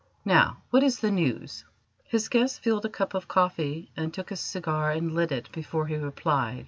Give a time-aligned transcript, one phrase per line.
[0.25, 1.63] Now, what is the news?"
[2.05, 5.85] His guest filled a cup of coffee and took a cigar and lit it before
[5.85, 6.59] he replied.